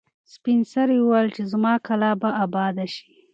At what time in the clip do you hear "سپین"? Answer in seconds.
0.33-0.59